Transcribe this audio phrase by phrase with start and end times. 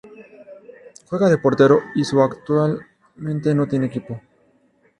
[1.05, 4.19] Juega de portero y su actualmente no tiene equipo.